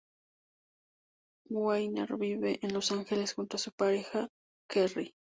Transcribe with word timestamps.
Weiner 1.51 2.17
vive 2.17 2.57
en 2.63 2.73
Los 2.73 2.91
Ángeles 2.91 3.35
junto 3.35 3.57
a 3.57 3.59
su 3.59 3.69
pareja, 3.71 4.29
Kerry. 4.67 5.13